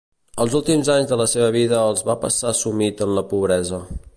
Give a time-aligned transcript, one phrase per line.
[0.45, 3.83] Els últims anys de la seva vida els va passar sumit en la pobresa.